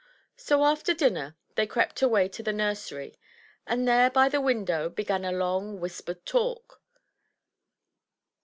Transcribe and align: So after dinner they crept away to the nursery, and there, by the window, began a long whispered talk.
So 0.35 0.63
after 0.63 0.95
dinner 0.95 1.37
they 1.53 1.67
crept 1.67 2.01
away 2.01 2.27
to 2.29 2.41
the 2.41 2.51
nursery, 2.51 3.19
and 3.67 3.87
there, 3.87 4.09
by 4.09 4.29
the 4.29 4.41
window, 4.41 4.89
began 4.89 5.23
a 5.23 5.31
long 5.31 5.79
whispered 5.79 6.25
talk. 6.25 6.81